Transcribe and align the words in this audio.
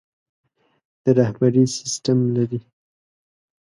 د 1.03 1.05
رهبري 1.19 1.63
سسټم 1.77 2.19
لري. 2.35 2.59